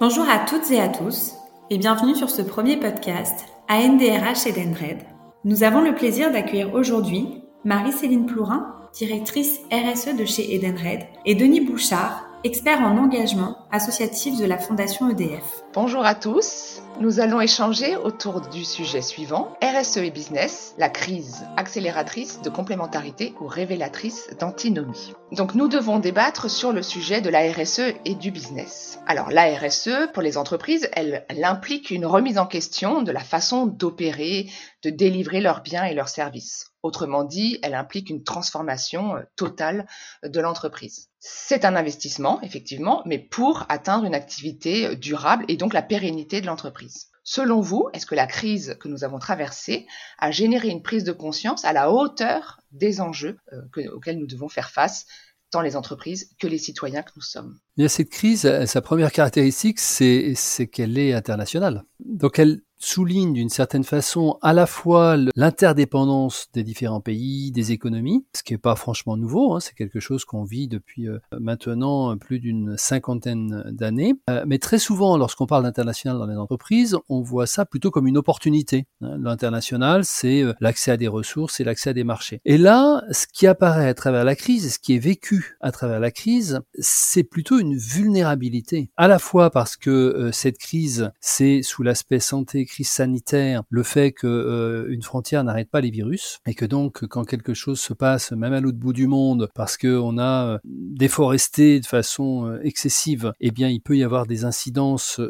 Bonjour 0.00 0.28
à 0.28 0.40
toutes 0.40 0.72
et 0.72 0.80
à 0.80 0.88
tous 0.88 1.34
et 1.70 1.78
bienvenue 1.78 2.16
sur 2.16 2.28
ce 2.28 2.42
premier 2.42 2.76
podcast 2.76 3.46
ANDRH 3.70 4.44
et 4.48 4.52
Dendred. 4.52 4.98
Nous 5.44 5.62
avons 5.62 5.82
le 5.82 5.94
plaisir 5.94 6.32
d'accueillir 6.32 6.74
aujourd'hui 6.74 7.44
Marie-Céline 7.64 8.26
Plourin, 8.26 8.74
directrice 8.92 9.60
RSE 9.70 10.16
de 10.16 10.24
chez 10.24 10.52
Edenred, 10.56 11.06
et 11.24 11.36
Denis 11.36 11.60
Bouchard, 11.60 12.26
expert 12.44 12.82
en 12.82 12.98
engagement 12.98 13.56
associatif 13.70 14.38
de 14.38 14.44
la 14.44 14.58
Fondation 14.58 15.08
EDF. 15.08 15.64
Bonjour 15.72 16.04
à 16.04 16.14
tous. 16.14 16.82
Nous 17.00 17.18
allons 17.18 17.40
échanger 17.40 17.96
autour 17.96 18.42
du 18.42 18.66
sujet 18.66 19.00
suivant, 19.00 19.56
RSE 19.62 19.96
et 19.96 20.10
business, 20.10 20.74
la 20.76 20.90
crise 20.90 21.46
accélératrice 21.56 22.42
de 22.42 22.50
complémentarité 22.50 23.32
ou 23.40 23.46
révélatrice 23.46 24.28
d'antinomie. 24.38 25.14
Donc 25.32 25.54
nous 25.54 25.68
devons 25.68 25.98
débattre 25.98 26.50
sur 26.50 26.72
le 26.72 26.82
sujet 26.82 27.22
de 27.22 27.30
la 27.30 27.50
RSE 27.50 27.94
et 28.04 28.14
du 28.14 28.30
business. 28.30 29.00
Alors 29.06 29.30
la 29.30 29.46
RSE, 29.56 30.12
pour 30.12 30.22
les 30.22 30.36
entreprises, 30.36 30.90
elle, 30.92 31.24
elle 31.30 31.44
implique 31.44 31.90
une 31.90 32.04
remise 32.04 32.36
en 32.36 32.46
question 32.46 33.00
de 33.00 33.10
la 33.10 33.20
façon 33.20 33.64
d'opérer, 33.64 34.50
de 34.82 34.90
délivrer 34.90 35.40
leurs 35.40 35.62
biens 35.62 35.84
et 35.84 35.94
leurs 35.94 36.10
services. 36.10 36.74
Autrement 36.82 37.24
dit, 37.24 37.58
elle 37.62 37.74
implique 37.74 38.10
une 38.10 38.22
transformation 38.22 39.16
euh, 39.16 39.22
totale 39.36 39.86
de 40.22 40.38
l'entreprise. 40.38 41.08
C'est 41.26 41.64
un 41.64 41.74
investissement, 41.74 42.38
effectivement, 42.42 43.00
mais 43.06 43.18
pour 43.18 43.64
atteindre 43.70 44.04
une 44.04 44.14
activité 44.14 44.88
euh, 44.88 44.94
durable 44.94 45.46
et 45.48 45.56
donc 45.56 45.72
la 45.72 45.80
pérennité 45.80 46.42
de 46.42 46.46
l'entreprise. 46.46 47.06
Selon 47.22 47.62
vous, 47.62 47.88
est-ce 47.94 48.04
que 48.04 48.14
la 48.14 48.26
crise 48.26 48.76
que 48.78 48.88
nous 48.88 49.04
avons 49.04 49.18
traversée 49.18 49.86
a 50.18 50.30
généré 50.30 50.68
une 50.68 50.82
prise 50.82 51.02
de 51.02 51.12
conscience 51.12 51.64
à 51.64 51.72
la 51.72 51.90
hauteur 51.90 52.60
des 52.72 53.00
enjeux 53.00 53.38
euh, 53.54 53.88
auxquels 53.94 54.18
nous 54.18 54.26
devons 54.26 54.50
faire 54.50 54.68
face, 54.68 55.06
tant 55.50 55.62
les 55.62 55.76
entreprises 55.76 56.30
que 56.38 56.46
les 56.46 56.58
citoyens 56.58 57.02
que 57.02 57.12
nous 57.16 57.22
sommes? 57.22 57.58
Cette 57.88 58.10
crise, 58.10 58.66
sa 58.66 58.82
première 58.82 59.10
caractéristique, 59.10 59.80
c'est 59.80 60.34
qu'elle 60.70 60.98
est 60.98 61.14
internationale. 61.14 61.84
Donc 62.00 62.38
elle 62.38 62.60
souligne 62.84 63.32
d'une 63.32 63.48
certaine 63.48 63.84
façon 63.84 64.38
à 64.42 64.52
la 64.52 64.66
fois 64.66 65.16
l'interdépendance 65.34 66.48
des 66.52 66.62
différents 66.62 67.00
pays, 67.00 67.50
des 67.50 67.72
économies, 67.72 68.26
ce 68.34 68.42
qui 68.42 68.52
n'est 68.52 68.58
pas 68.58 68.76
franchement 68.76 69.16
nouveau, 69.16 69.54
hein, 69.54 69.60
c'est 69.60 69.74
quelque 69.74 70.00
chose 70.00 70.24
qu'on 70.24 70.44
vit 70.44 70.68
depuis 70.68 71.08
euh, 71.08 71.18
maintenant 71.40 72.16
plus 72.18 72.40
d'une 72.40 72.76
cinquantaine 72.76 73.64
d'années. 73.70 74.14
Euh, 74.28 74.44
mais 74.46 74.58
très 74.58 74.78
souvent, 74.78 75.16
lorsqu'on 75.16 75.46
parle 75.46 75.64
d'international 75.64 76.18
dans 76.18 76.26
les 76.26 76.36
entreprises, 76.36 76.96
on 77.08 77.22
voit 77.22 77.46
ça 77.46 77.64
plutôt 77.64 77.90
comme 77.90 78.06
une 78.06 78.18
opportunité. 78.18 78.86
Hein. 79.00 79.16
L'international, 79.18 80.04
c'est 80.04 80.42
euh, 80.42 80.52
l'accès 80.60 80.90
à 80.90 80.96
des 80.96 81.08
ressources 81.08 81.60
et 81.60 81.64
l'accès 81.64 81.90
à 81.90 81.92
des 81.94 82.04
marchés. 82.04 82.40
Et 82.44 82.58
là, 82.58 83.02
ce 83.10 83.26
qui 83.26 83.46
apparaît 83.46 83.88
à 83.88 83.94
travers 83.94 84.24
la 84.24 84.36
crise 84.36 84.74
ce 84.74 84.78
qui 84.78 84.94
est 84.94 84.98
vécu 84.98 85.56
à 85.60 85.72
travers 85.72 86.00
la 86.00 86.10
crise, 86.10 86.60
c'est 86.78 87.22
plutôt 87.22 87.58
une 87.58 87.76
vulnérabilité. 87.76 88.90
À 88.96 89.08
la 89.08 89.18
fois 89.18 89.50
parce 89.50 89.76
que 89.76 90.30
cette 90.32 90.58
crise, 90.58 91.10
c'est 91.20 91.62
sous 91.62 91.82
l'aspect 91.82 92.20
santé, 92.20 92.66
sanitaire, 92.82 93.62
le 93.70 93.82
fait 93.82 94.10
que 94.12 94.26
euh, 94.26 94.92
une 94.92 95.02
frontière 95.02 95.44
n'arrête 95.44 95.70
pas 95.70 95.80
les 95.80 95.90
virus 95.90 96.38
et 96.46 96.54
que 96.54 96.64
donc 96.64 97.06
quand 97.06 97.24
quelque 97.24 97.54
chose 97.54 97.78
se 97.80 97.92
passe 97.92 98.32
même 98.32 98.52
à 98.52 98.60
l'autre 98.60 98.78
bout 98.78 98.92
du 98.92 99.06
monde 99.06 99.48
parce 99.54 99.76
que 99.76 99.96
on 99.98 100.18
a 100.18 100.46
euh, 100.46 100.58
déforesté 100.64 101.78
de 101.78 101.86
façon 101.86 102.46
euh, 102.46 102.60
excessive, 102.62 103.32
eh 103.40 103.50
bien 103.50 103.68
il 103.68 103.80
peut 103.80 103.96
y 103.96 104.02
avoir 104.02 104.26
des 104.26 104.44
incidences 104.44 105.20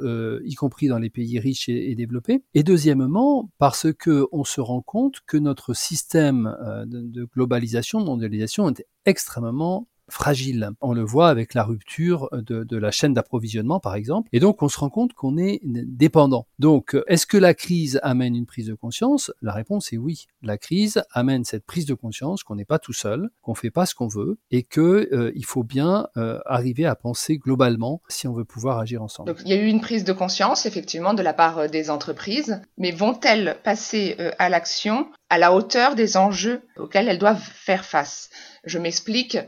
y 0.45 0.55
compris 0.55 0.89
dans 0.89 0.98
les 0.98 1.11
pays 1.11 1.39
riches 1.39 1.69
et, 1.69 1.95
développés. 1.95 2.42
Et 2.55 2.62
deuxièmement 2.62 3.50
parce 3.59 3.92
que 3.92 4.27
on 4.33 4.45
se 4.45 4.61
rend 4.61 4.81
compte 4.81 5.20
que 5.27 5.37
notre 5.37 5.75
système 5.75 6.56
de, 6.87 7.00
de 7.03 7.25
globalisation, 7.25 8.00
de 8.00 8.06
mondialisation 8.06 8.69
est 8.69 8.84
extrêmement 9.05 9.89
fragile. 10.08 10.70
On 10.80 10.92
le 10.92 11.02
voit 11.02 11.28
avec 11.28 11.55
la 11.55 11.64
rupture 11.64 12.28
de, 12.33 12.77
la 12.77 12.91
chaîne 12.91 13.14
d'approvisionnement, 13.14 13.80
par 13.80 13.94
exemple. 13.94 14.28
Et 14.33 14.41
donc, 14.41 14.62
on 14.62 14.69
se 14.69 14.78
rend 14.78 14.91
compte 14.91 15.12
qu'on 15.14 15.36
est 15.38 15.60
dépendant. 15.62 16.47
Donc, 16.58 16.97
est-ce 17.06 17.27
que 17.27 17.36
la 17.36 17.55
crise 17.55 18.00
amène 18.02 18.34
une 18.34 18.47
prise 18.47 18.66
de 18.66 18.75
conscience? 18.75 19.32
La 19.42 19.52
réponse 19.52 19.92
est 19.92 19.97
oui. 19.97 20.27
La 20.42 20.58
crise 20.58 21.02
amène 21.12 21.44
cette 21.44 21.64
prise 21.64 21.86
de 21.86 21.94
conscience 21.94 22.43
qu'on 22.43 22.56
n'est 22.56 22.64
pas 22.64 22.78
tout 22.78 22.93
seul, 22.93 23.31
qu'on 23.43 23.54
fait 23.54 23.70
pas 23.70 23.87
ce 23.87 23.94
qu'on 23.94 24.09
veut 24.09 24.38
et 24.50 24.62
que 24.62 25.09
euh, 25.12 25.32
il 25.34 25.44
faut 25.44 25.62
bien 25.62 26.09
euh, 26.16 26.38
arriver 26.47 26.87
à 26.87 26.94
penser 26.94 27.38
globalement 27.38 28.03
si 28.09 28.28
on 28.28 28.32
veut 28.32 28.44
pouvoir 28.44 28.78
agir 28.78 29.03
ensemble. 29.03 29.28
Donc, 29.28 29.43
il 29.44 29.50
y 29.50 29.53
a 29.53 29.56
eu 29.56 29.66
une 29.66 29.81
prise 29.81 30.04
de 30.04 30.12
conscience, 30.12 30.66
effectivement, 30.66 31.14
de 31.14 31.22
la 31.22 31.32
part 31.32 31.59
euh, 31.59 31.69
des 31.69 31.91
entreprises, 31.91 32.60
mais 32.78 32.91
vont-elles 32.91 33.56
passer 33.64 34.16
à 34.38 34.48
l'action? 34.48 35.06
À 35.31 35.39
la 35.39 35.53
hauteur 35.53 35.95
des 35.95 36.17
enjeux 36.17 36.62
auxquels 36.77 37.09
elles 37.09 37.19
doivent 37.19 37.43
faire 37.43 37.85
face 37.85 38.31
Je 38.65 38.79
m'explique. 38.79 39.39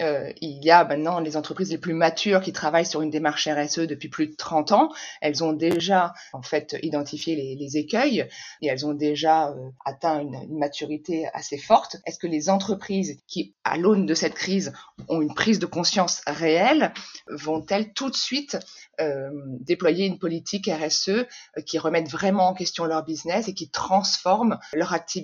Euh, 0.00 0.32
il 0.40 0.64
y 0.64 0.72
a 0.72 0.84
maintenant 0.84 1.20
les 1.20 1.36
entreprises 1.36 1.70
les 1.70 1.78
plus 1.78 1.94
matures 1.94 2.40
qui 2.40 2.52
travaillent 2.52 2.86
sur 2.86 3.00
une 3.02 3.10
démarche 3.10 3.46
RSE 3.46 3.80
depuis 3.80 4.08
plus 4.08 4.26
de 4.26 4.34
30 4.34 4.72
ans. 4.72 4.88
Elles 5.20 5.44
ont 5.44 5.52
déjà 5.52 6.12
en 6.32 6.42
fait 6.42 6.76
identifié 6.82 7.36
les, 7.36 7.76
écueils 7.76 8.26
et 8.60 8.66
elles 8.66 8.86
ont 8.86 8.94
déjà 8.94 9.50
euh, 9.50 9.70
atteint 9.84 10.20
une, 10.20 10.58
maturité 10.58 11.28
assez 11.32 11.58
forte. 11.58 11.96
Est-ce 12.06 12.18
que 12.18 12.26
les 12.26 12.50
entreprises 12.50 13.20
qui, 13.28 13.54
à 13.64 13.76
l'aune 13.76 14.06
de 14.06 14.14
cette 14.14 14.34
crise, 14.34 14.72
ont 15.08 15.22
une 15.22 15.34
prise 15.34 15.58
de 15.58 15.66
conscience 15.66 16.22
réelle, 16.26 16.92
vont-elles 17.28 17.92
tout 17.92 18.10
de 18.10 18.16
suite 18.16 18.58
euh, 19.00 19.30
déployer 19.60 20.06
une 20.06 20.18
politique 20.18 20.68
RSE 20.68 21.26
qui 21.66 21.78
remette 21.78 22.08
vraiment 22.08 22.48
en 22.48 22.54
question 22.54 22.84
leur 22.84 23.04
business 23.04 23.48
et 23.48 23.54
qui 23.54 23.70
transforme 23.70 24.58
leur 24.72 24.92
activité 24.92 25.23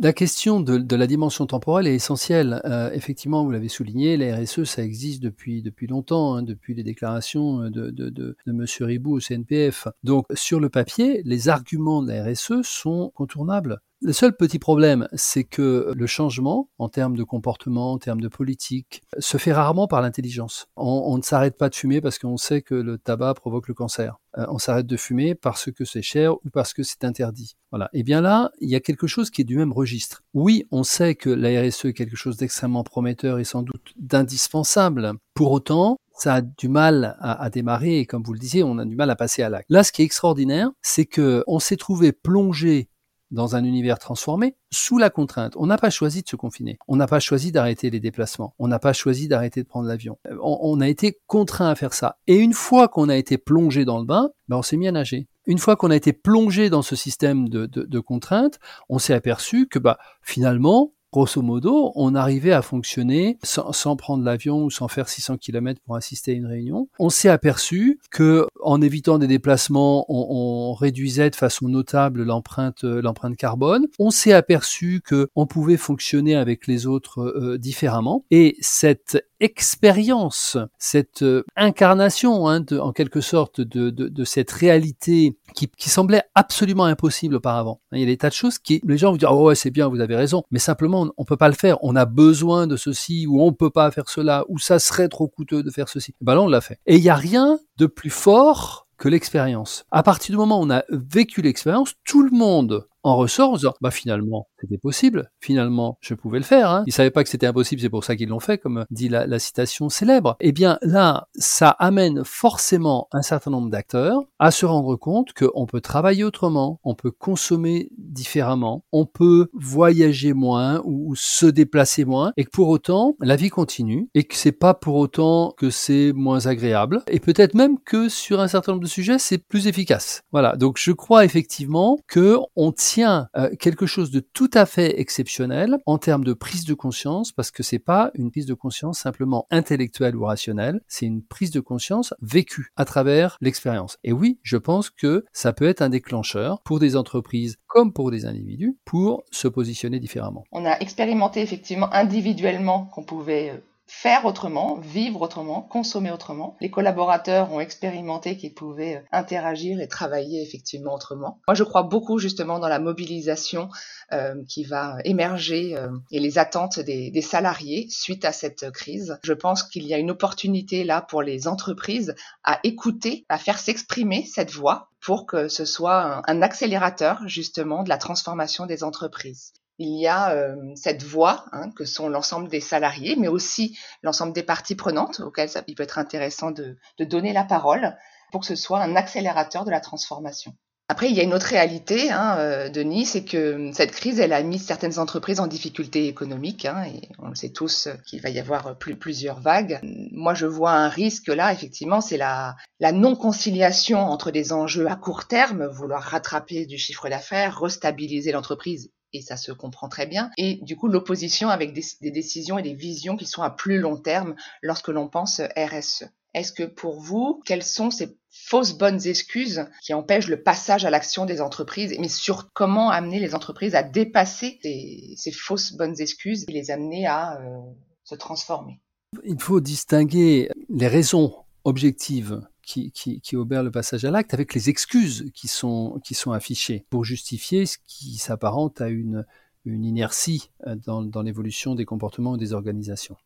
la 0.00 0.12
question 0.12 0.60
de, 0.60 0.96
la 0.96 1.06
dimension 1.06 1.46
temporelle 1.46 1.86
est 1.86 1.94
essentielle. 1.94 2.60
Euh, 2.64 2.90
effectivement, 2.92 3.44
vous 3.44 3.50
l'avez 3.50 3.68
souligné, 3.68 4.16
la 4.16 4.36
RSE, 4.36 4.64
ça 4.64 4.82
existe 4.82 5.22
depuis, 5.22 5.62
longtemps, 5.88 6.34
hein, 6.34 6.42
depuis 6.42 6.74
les 6.74 6.82
déclarations 6.82 7.70
de, 7.70 7.90
de 7.90 8.36
M. 8.46 8.66
Ribou 8.80 9.16
au 9.16 9.20
CNPF. 9.20 9.86
Donc, 10.02 10.26
sur 10.34 10.58
le 10.58 10.68
papier, 10.68 11.22
les 11.24 11.48
arguments 11.48 12.02
de 12.02 12.12
la 12.12 12.24
RSE 12.24 12.62
sont 12.62 13.12
contournables. 13.14 13.80
Le 14.06 14.12
seul 14.12 14.36
petit 14.36 14.58
problème, 14.58 15.08
c'est 15.14 15.44
que 15.44 15.94
le 15.96 16.06
changement, 16.06 16.68
en 16.76 16.90
termes 16.90 17.16
de 17.16 17.22
comportement, 17.22 17.92
en 17.92 17.96
termes 17.96 18.20
de 18.20 18.28
politique, 18.28 19.02
se 19.18 19.38
fait 19.38 19.54
rarement 19.54 19.86
par 19.86 20.02
l'intelligence. 20.02 20.66
On, 20.76 21.16
ne 21.16 21.22
s'arrête 21.22 21.56
pas 21.56 21.70
de 21.70 21.74
fumer 21.74 22.02
parce 22.02 22.18
qu'on 22.18 22.36
sait 22.36 22.60
que 22.60 22.74
le 22.74 22.98
tabac 22.98 23.32
provoque 23.32 23.66
le 23.66 23.72
cancer. 23.72 24.18
Euh, 24.36 24.44
on 24.50 24.58
s'arrête 24.58 24.86
de 24.86 24.98
fumer 24.98 25.34
parce 25.34 25.72
que 25.72 25.86
c'est 25.86 26.02
cher 26.02 26.34
ou 26.34 26.50
parce 26.52 26.74
que 26.74 26.82
c'est 26.82 27.02
interdit. 27.04 27.56
Voilà. 27.70 27.88
Et 27.94 28.02
bien 28.02 28.20
là, 28.20 28.50
il 28.60 28.68
y 28.68 28.74
a 28.74 28.80
quelque 28.80 29.06
chose 29.06 29.30
qui 29.30 29.40
est 29.40 29.44
du 29.44 29.56
même 29.56 29.72
registre. 29.72 30.22
Oui, 30.34 30.66
on 30.70 30.82
sait 30.82 31.14
que 31.14 31.30
la 31.30 31.62
RSE 31.62 31.86
est 31.86 31.94
quelque 31.94 32.14
chose 32.14 32.36
d'extrêmement 32.36 32.84
prometteur 32.84 33.38
et 33.38 33.44
sans 33.44 33.62
doute 33.62 33.94
d'indispensable. 33.96 35.14
Pour 35.32 35.50
autant, 35.50 35.96
ça 36.12 36.34
a 36.34 36.40
du 36.42 36.68
mal 36.68 37.16
à, 37.20 37.42
à, 37.42 37.48
démarrer 37.48 38.00
et 38.00 38.06
comme 38.06 38.22
vous 38.22 38.34
le 38.34 38.38
disiez, 38.38 38.62
on 38.64 38.76
a 38.76 38.84
du 38.84 38.96
mal 38.96 39.08
à 39.08 39.16
passer 39.16 39.42
à 39.42 39.48
l'acte. 39.48 39.64
Là, 39.70 39.82
ce 39.82 39.92
qui 39.92 40.02
est 40.02 40.04
extraordinaire, 40.04 40.70
c'est 40.82 41.06
que 41.06 41.42
on 41.46 41.58
s'est 41.58 41.78
trouvé 41.78 42.12
plongé 42.12 42.90
dans 43.30 43.56
un 43.56 43.64
univers 43.64 43.98
transformé 43.98 44.56
sous 44.70 44.98
la 44.98 45.10
contrainte. 45.10 45.54
On 45.56 45.66
n'a 45.66 45.76
pas 45.76 45.90
choisi 45.90 46.22
de 46.22 46.28
se 46.28 46.36
confiner. 46.36 46.78
On 46.88 46.96
n'a 46.96 47.06
pas 47.06 47.20
choisi 47.20 47.52
d'arrêter 47.52 47.90
les 47.90 48.00
déplacements. 48.00 48.54
On 48.58 48.68
n'a 48.68 48.78
pas 48.78 48.92
choisi 48.92 49.28
d'arrêter 49.28 49.62
de 49.62 49.68
prendre 49.68 49.88
l'avion. 49.88 50.18
Euh, 50.28 50.36
on, 50.42 50.80
a 50.80 50.88
été 50.88 51.18
contraint 51.26 51.68
à 51.68 51.74
faire 51.74 51.94
ça. 51.94 52.18
Et 52.26 52.36
une 52.36 52.52
fois 52.52 52.88
qu'on 52.88 53.08
a 53.08 53.16
été 53.16 53.38
plongé 53.38 53.84
dans 53.84 53.98
le 53.98 54.04
bain, 54.04 54.30
ben 54.48 54.56
on 54.56 54.62
s'est 54.62 54.76
mis 54.76 54.88
à 54.88 54.92
nager. 54.92 55.28
Une 55.46 55.58
fois 55.58 55.76
qu'on 55.76 55.90
a 55.90 55.96
été 55.96 56.12
plongé 56.12 56.70
dans 56.70 56.82
ce 56.82 56.96
système 56.96 57.48
de, 57.48 57.66
de, 57.66 57.82
de 57.82 58.00
contraintes, 58.00 58.58
on 58.88 58.98
s'est 58.98 59.14
aperçu 59.14 59.68
que 59.68 59.78
bah 59.78 59.98
finalement 60.22 60.93
grosso 61.14 61.42
modo, 61.42 61.92
on 61.94 62.16
arrivait 62.16 62.50
à 62.50 62.60
fonctionner 62.60 63.38
sans, 63.44 63.94
prendre 63.94 64.24
l'avion 64.24 64.64
ou 64.64 64.70
sans 64.70 64.88
faire 64.88 65.08
600 65.08 65.36
km 65.36 65.80
pour 65.86 65.94
assister 65.94 66.32
à 66.32 66.34
une 66.34 66.46
réunion. 66.46 66.88
On 66.98 67.08
s'est 67.08 67.28
aperçu 67.28 68.00
que, 68.10 68.48
en 68.60 68.82
évitant 68.82 69.18
des 69.18 69.28
déplacements, 69.28 70.06
on, 70.08 70.74
réduisait 70.74 71.30
de 71.30 71.36
façon 71.36 71.68
notable 71.68 72.24
l'empreinte, 72.24 72.82
l'empreinte 72.82 73.36
carbone. 73.36 73.86
On 74.00 74.10
s'est 74.10 74.32
aperçu 74.32 75.02
que 75.04 75.28
on 75.36 75.46
pouvait 75.46 75.76
fonctionner 75.76 76.34
avec 76.34 76.66
les 76.66 76.88
autres 76.88 77.20
euh, 77.20 77.58
différemment. 77.58 78.24
Et 78.32 78.56
cette 78.60 79.24
expérience, 79.38 80.56
cette 80.78 81.22
euh, 81.22 81.44
incarnation, 81.54 82.48
hein, 82.48 82.64
en 82.80 82.92
quelque 82.92 83.20
sorte, 83.20 83.60
de, 83.60 84.24
cette 84.24 84.50
réalité 84.50 85.36
qui, 85.54 85.68
qui, 85.68 85.90
semblait 85.90 86.22
absolument 86.34 86.86
impossible 86.86 87.36
auparavant. 87.36 87.80
Il 87.92 88.00
y 88.00 88.02
a 88.02 88.06
des 88.06 88.16
tas 88.16 88.30
de 88.30 88.34
choses 88.34 88.58
qui, 88.58 88.80
les 88.84 88.96
gens 88.96 89.12
vous 89.12 89.18
disent, 89.18 89.28
oh 89.30 89.46
ouais, 89.46 89.54
c'est 89.54 89.70
bien, 89.70 89.88
vous 89.88 90.00
avez 90.00 90.16
raison, 90.16 90.44
mais 90.50 90.58
simplement, 90.58 91.03
on, 91.16 91.22
ne 91.22 91.26
peut 91.26 91.36
pas 91.36 91.48
le 91.48 91.54
faire. 91.54 91.78
On 91.82 91.96
a 91.96 92.04
besoin 92.04 92.66
de 92.66 92.76
ceci, 92.76 93.26
ou 93.26 93.42
on 93.42 93.52
peut 93.52 93.70
pas 93.70 93.90
faire 93.90 94.08
cela, 94.08 94.44
ou 94.48 94.58
ça 94.58 94.78
serait 94.78 95.08
trop 95.08 95.28
coûteux 95.28 95.62
de 95.62 95.70
faire 95.70 95.88
ceci. 95.88 96.14
Ben 96.20 96.34
là, 96.34 96.42
on 96.42 96.48
l'a 96.48 96.60
fait. 96.60 96.78
Et 96.86 96.96
il 96.96 97.02
n'y 97.02 97.10
a 97.10 97.14
rien 97.14 97.58
de 97.78 97.86
plus 97.86 98.10
fort 98.10 98.86
que 98.98 99.08
l'expérience. 99.08 99.84
À 99.90 100.02
partir 100.02 100.32
du 100.32 100.36
moment 100.36 100.60
où 100.60 100.64
on 100.64 100.70
a 100.70 100.84
vécu 100.90 101.42
l'expérience, 101.42 101.94
tout 102.04 102.22
le 102.22 102.30
monde 102.30 102.86
en 103.04 103.16
ressort 103.16 103.54
bah 103.80 103.90
finalement, 103.90 104.48
c'était 104.60 104.78
possible. 104.78 105.30
Finalement, 105.40 105.98
je 106.00 106.14
pouvais 106.14 106.38
le 106.38 106.44
faire. 106.44 106.70
Hein. 106.70 106.84
Ils 106.86 106.92
savaient 106.92 107.10
pas 107.10 107.22
que 107.22 107.30
c'était 107.30 107.46
impossible, 107.46 107.80
c'est 107.80 107.90
pour 107.90 108.04
ça 108.04 108.16
qu'ils 108.16 108.28
l'ont 108.28 108.40
fait, 108.40 108.58
comme 108.58 108.84
dit 108.90 109.08
la, 109.08 109.38
citation 109.38 109.88
célèbre. 109.88 110.36
Eh 110.40 110.52
bien, 110.52 110.78
là, 110.80 111.28
ça 111.34 111.70
amène 111.70 112.24
forcément 112.24 113.08
un 113.12 113.22
certain 113.22 113.50
nombre 113.50 113.68
d'acteurs 113.68 114.22
à 114.38 114.50
se 114.50 114.64
rendre 114.64 114.96
compte 114.96 115.32
qu'on 115.34 115.66
peut 115.66 115.80
travailler 115.80 116.24
autrement, 116.24 116.80
on 116.82 116.94
peut 116.94 117.10
consommer 117.10 117.90
différemment, 117.98 118.84
on 118.92 119.04
peut 119.04 119.48
voyager 119.52 120.32
moins 120.32 120.80
ou, 120.84 121.14
se 121.16 121.46
déplacer 121.46 122.04
moins, 122.04 122.32
et 122.36 122.44
que 122.44 122.50
pour 122.50 122.68
autant, 122.68 123.16
la 123.20 123.36
vie 123.36 123.50
continue, 123.50 124.08
et 124.14 124.24
que 124.24 124.36
c'est 124.36 124.52
pas 124.52 124.72
pour 124.72 124.96
autant 124.96 125.52
que 125.56 125.68
c'est 125.68 126.12
moins 126.14 126.46
agréable, 126.46 127.02
et 127.08 127.20
peut-être 127.20 127.54
même 127.54 127.78
que 127.84 128.08
sur 128.08 128.40
un 128.40 128.48
certain 128.48 128.72
nombre 128.72 128.84
de 128.84 128.88
sujets, 128.88 129.18
c'est 129.18 129.38
plus 129.38 129.66
efficace. 129.66 130.22
Voilà. 130.32 130.56
Donc, 130.56 130.78
je 130.78 130.92
crois 130.92 131.24
effectivement 131.24 131.98
que 132.08 132.38
on 132.56 132.72
tient 132.94 133.28
euh, 133.36 133.50
quelque 133.56 133.86
chose 133.86 134.12
de 134.12 134.20
tout 134.20 134.50
à 134.54 134.66
fait 134.66 135.00
exceptionnel 135.00 135.78
en 135.84 135.98
termes 135.98 136.22
de 136.22 136.32
prise 136.32 136.64
de 136.64 136.74
conscience, 136.74 137.32
parce 137.32 137.50
que 137.50 137.64
c'est 137.64 137.80
pas 137.80 138.12
une 138.14 138.30
prise 138.30 138.46
de 138.46 138.54
conscience 138.54 139.00
simplement 139.00 139.48
intellectuelle 139.50 140.14
ou 140.14 140.26
rationnelle, 140.26 140.80
c'est 140.86 141.06
une 141.06 141.24
prise 141.24 141.50
de 141.50 141.58
conscience 141.58 142.14
vécue 142.22 142.68
à 142.76 142.84
travers 142.84 143.36
l'expérience. 143.40 143.98
Et 144.04 144.12
oui, 144.12 144.38
je 144.44 144.56
pense 144.56 144.90
que 144.90 145.24
ça 145.32 145.52
peut 145.52 145.66
être 145.66 145.82
un 145.82 145.88
déclencheur 145.88 146.60
pour 146.62 146.78
des 146.78 146.94
entreprises 146.94 147.56
comme 147.66 147.92
pour 147.92 148.12
des 148.12 148.26
individus 148.26 148.76
pour 148.84 149.24
se 149.32 149.48
positionner 149.48 149.98
différemment. 149.98 150.44
On 150.52 150.64
a 150.64 150.78
expérimenté 150.78 151.42
effectivement 151.42 151.92
individuellement 151.92 152.84
qu'on 152.94 153.02
pouvait 153.02 153.50
euh, 153.50 153.58
faire 153.86 154.24
autrement, 154.24 154.78
vivre 154.78 155.22
autrement, 155.22 155.62
consommer 155.62 156.10
autrement. 156.10 156.56
Les 156.60 156.70
collaborateurs 156.70 157.52
ont 157.52 157.60
expérimenté 157.60 158.36
qu'ils 158.36 158.54
pouvaient 158.54 158.96
euh, 158.96 159.00
interagir 159.12 159.80
et 159.80 159.88
travailler 159.88 160.42
effectivement 160.42 160.94
autrement. 160.94 161.40
Moi, 161.46 161.54
je 161.54 161.64
crois 161.64 161.82
beaucoup 161.82 162.18
justement 162.18 162.58
dans 162.58 162.68
la 162.68 162.78
mobilisation 162.78 163.68
euh, 164.12 164.42
qui 164.48 164.64
va 164.64 164.96
émerger 165.04 165.76
euh, 165.76 165.88
et 166.10 166.20
les 166.20 166.38
attentes 166.38 166.80
des, 166.80 167.10
des, 167.10 167.22
salariés 167.22 167.86
suite 167.90 168.24
à 168.24 168.32
cette 168.32 168.70
crise. 168.70 169.18
Je 169.22 169.32
pense 169.32 169.62
qu'il 169.62 169.86
y 169.86 169.94
a 169.94 169.98
une 169.98 170.10
opportunité 170.10 170.84
là 170.84 171.02
pour 171.02 171.22
les 171.22 171.46
entreprises 171.46 172.14
à 172.42 172.60
écouter, 172.64 173.24
à 173.28 173.38
faire 173.38 173.58
s'exprimer 173.58 174.24
cette 174.24 174.52
voix 174.52 174.88
pour 175.00 175.26
que 175.26 175.48
ce 175.48 175.64
soit 175.64 176.02
un, 176.02 176.22
un 176.26 176.42
accélérateur 176.42 177.20
justement 177.26 177.82
de 177.82 177.88
la 177.88 177.98
transformation 177.98 178.66
des 178.66 178.82
entreprises 178.82 179.52
il 179.78 180.00
y 180.00 180.06
a 180.06 180.32
euh, 180.32 180.54
cette 180.76 181.02
voix 181.02 181.46
hein, 181.52 181.70
que 181.70 181.84
sont 181.84 182.08
l'ensemble 182.08 182.48
des 182.48 182.60
salariés, 182.60 183.16
mais 183.16 183.28
aussi 183.28 183.78
l'ensemble 184.02 184.32
des 184.32 184.42
parties 184.42 184.76
prenantes 184.76 185.20
auxquelles 185.20 185.50
il 185.66 185.74
peut 185.74 185.82
être 185.82 185.98
intéressant 185.98 186.50
de, 186.50 186.76
de, 186.98 187.04
donner 187.04 187.32
la 187.32 187.44
parole 187.44 187.96
pour 188.30 188.40
que 188.42 188.46
ce 188.46 188.56
soit 188.56 188.80
un 188.80 188.96
accélérateur 188.96 189.64
de 189.64 189.70
la 189.70 189.80
transformation. 189.80 190.54
Après, 190.88 191.08
il 191.08 191.16
y 191.16 191.20
a 191.20 191.22
une 191.22 191.32
autre 191.32 191.46
réalité, 191.46 192.12
hein, 192.12 192.36
euh, 192.38 192.68
Denis, 192.68 193.06
c'est 193.06 193.24
que 193.24 193.70
cette 193.72 193.92
crise, 193.92 194.20
elle 194.20 194.34
a 194.34 194.42
mis 194.42 194.58
certaines 194.58 194.98
entreprises 194.98 195.40
en 195.40 195.46
difficulté 195.46 196.08
économique, 196.08 196.66
hein, 196.66 196.84
et 196.84 197.08
on 197.18 197.28
le 197.28 197.34
sait 197.34 197.48
tous 197.48 197.88
qu'il 198.06 198.20
va 198.20 198.28
y 198.28 198.38
avoir 198.38 198.76
plus, 198.76 198.94
plusieurs 198.94 199.40
vagues. 199.40 199.80
Moi, 199.82 200.34
je 200.34 200.44
vois 200.44 200.72
un 200.72 200.90
risque 200.90 201.28
là, 201.28 201.54
effectivement, 201.54 202.02
c'est 202.02 202.18
la, 202.18 202.54
la 202.80 202.92
non-conciliation 202.92 203.98
entre 203.98 204.30
des 204.30 204.52
enjeux 204.52 204.86
à 204.86 204.96
court 204.96 205.26
terme, 205.26 205.66
vouloir 205.68 206.02
rattraper 206.02 206.66
du 206.66 206.76
chiffre 206.76 207.08
d'affaires, 207.08 207.58
restabiliser 207.58 208.32
l'entreprise 208.32 208.90
et 209.14 209.22
ça 209.22 209.36
se 209.36 209.52
comprend 209.52 209.88
très 209.88 210.06
bien. 210.06 210.30
Et 210.36 210.56
du 210.62 210.76
coup, 210.76 210.88
l'opposition 210.88 211.48
avec 211.48 211.72
des, 211.72 212.10
décisions 212.10 212.58
et 212.58 212.62
des 212.62 212.74
visions 212.74 213.16
qui 213.16 213.26
sont 213.26 213.42
à 213.42 213.50
plus 213.50 213.78
long 213.78 213.96
terme 213.96 214.34
lorsque 214.60 214.88
l'on 214.88 215.08
pense 215.08 215.40
RSE. 215.56 216.04
Est-ce 216.34 216.52
que 216.52 216.64
pour 216.64 217.00
vous, 217.00 217.40
quelles 217.46 217.62
sont 217.62 217.90
ces 217.92 218.18
fausses 218.28 218.76
bonnes 218.76 219.06
excuses 219.06 219.66
qui 219.82 219.94
empêchent 219.94 220.26
le 220.26 220.42
passage 220.42 220.84
à 220.84 220.90
l'action 220.90 221.26
des 221.26 221.40
entreprises, 221.40 221.94
mais 222.00 222.08
sur 222.08 222.52
comment 222.52 222.90
amener 222.90 223.20
les 223.20 223.36
entreprises 223.36 223.76
à 223.76 223.84
dépasser 223.84 224.58
ces, 224.62 225.14
ces 225.16 225.30
fausses 225.30 225.72
bonnes 225.72 226.00
excuses 226.00 226.44
et 226.48 226.52
les 226.52 226.72
amener 226.72 227.06
à 227.06 227.40
euh, 227.40 227.60
se 228.02 228.16
transformer? 228.16 228.80
Il 229.22 229.40
faut 229.40 229.60
distinguer 229.60 230.50
les 230.68 230.88
raisons 230.88 231.36
objectives 231.62 232.40
qui, 232.64 232.90
qui, 232.92 233.36
obère 233.36 233.62
le 233.62 233.70
passage 233.70 234.04
à 234.04 234.10
l'acte 234.10 234.34
avec 234.34 234.54
les 234.54 234.68
excuses 234.68 235.30
qui 235.34 235.48
sont, 235.48 236.00
qui 236.04 236.14
sont 236.14 236.32
affichées 236.32 236.86
pour 236.90 237.04
justifier 237.04 237.66
ce 237.66 237.78
qui 237.86 238.16
s'apparente 238.16 238.80
à 238.80 238.88
une, 238.88 239.24
une 239.64 239.84
inertie 239.84 240.50
euh, 240.66 240.76
dans, 240.76 241.02
dans 241.02 241.22
l'évolution 241.22 241.74
des 241.74 241.84
comportements 241.84 242.36
et 242.36 242.38
des 242.38 242.52
organisations. 242.52 243.16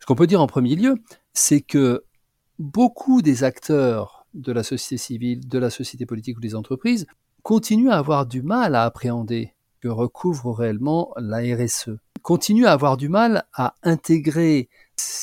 Ce 0.00 0.06
qu'on 0.06 0.14
peut 0.14 0.26
dire 0.26 0.40
en 0.40 0.46
premier 0.46 0.76
lieu, 0.76 0.96
c'est 1.32 1.60
que 1.60 2.04
beaucoup 2.58 3.22
des 3.22 3.44
acteurs 3.44 4.26
de 4.34 4.52
la 4.52 4.62
société 4.62 4.96
civile, 4.96 5.48
de 5.48 5.58
la 5.58 5.70
société 5.70 6.06
politique 6.06 6.38
ou 6.38 6.40
des 6.40 6.54
entreprises 6.54 7.06
continuent 7.42 7.90
à 7.90 7.98
avoir 7.98 8.26
du 8.26 8.42
mal 8.42 8.74
à 8.74 8.84
appréhender 8.84 9.54
que 9.80 9.88
recouvre 9.88 10.52
réellement 10.52 11.12
la 11.16 11.38
RSE, 11.38 11.90
continuent 12.22 12.66
à 12.66 12.72
avoir 12.72 12.96
du 12.96 13.08
mal 13.08 13.44
à 13.54 13.74
intégrer 13.82 14.68